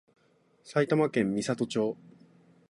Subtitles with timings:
[0.63, 1.95] 埼玉県美里町